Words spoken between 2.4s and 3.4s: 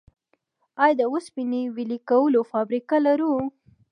فابریکه لرو؟